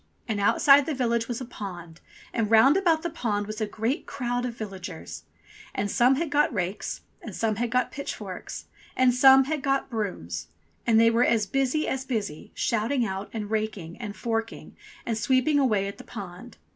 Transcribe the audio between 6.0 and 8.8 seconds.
had got rakes, and some had got pitchforks,